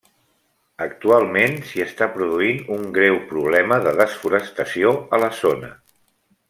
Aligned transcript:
Actualment 0.85 1.53
s'hi 1.71 1.83
està 1.85 2.07
produint 2.15 2.65
un 2.77 2.89
greu 2.97 3.21
problema 3.35 3.81
de 3.87 3.97
desforestació 4.03 4.99
a 5.19 5.25
la 5.27 5.35
zona. 5.45 5.75